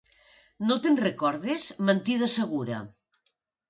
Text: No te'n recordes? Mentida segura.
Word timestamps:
No 0.69 0.77
te'n 0.85 0.97
recordes? 1.03 1.69
Mentida 1.93 2.35
segura. 2.41 2.85